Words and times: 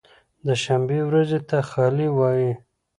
د 0.45 0.47
شنبې 0.63 0.99
ورځې 1.09 1.39
ته 1.49 1.57
خالي 1.69 2.07
وایی 2.17 2.51